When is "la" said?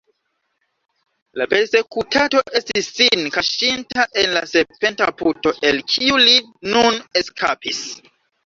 1.41-1.45, 4.39-4.43